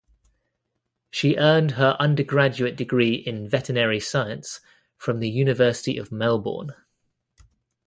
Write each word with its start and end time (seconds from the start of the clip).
She 1.11 1.35
earned 1.37 1.73
her 1.73 1.95
undergraduate 1.99 2.75
degree 2.75 3.13
in 3.13 3.47
Veterinary 3.47 3.99
Science 3.99 4.59
from 4.97 5.19
the 5.19 5.29
University 5.29 5.99
of 5.99 6.11
Melbourne. 6.11 6.71